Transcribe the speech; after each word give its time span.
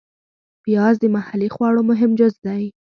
پیاز 0.63 0.95
د 1.01 1.05
محلي 1.15 1.49
خواړو 1.55 1.81
مهم 1.89 2.11
جز 2.19 2.33
دی 2.45 2.63